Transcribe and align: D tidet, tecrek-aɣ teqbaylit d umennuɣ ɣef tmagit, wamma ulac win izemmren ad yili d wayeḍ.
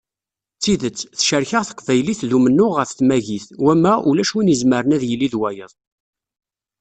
D 0.57 0.59
tidet, 0.63 0.97
tecrek-aɣ 1.17 1.63
teqbaylit 1.65 2.21
d 2.29 2.31
umennuɣ 2.37 2.73
ɣef 2.75 2.91
tmagit, 2.93 3.47
wamma 3.63 3.93
ulac 4.09 4.31
win 4.33 4.53
izemmren 4.53 4.95
ad 4.95 5.03
yili 5.09 5.27
d 5.33 5.35
wayeḍ. 5.39 5.71